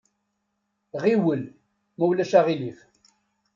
Ɣiwel, 1.03 1.41
ma 1.97 2.03
ulac 2.09 2.31
aɣilif. 2.39 2.79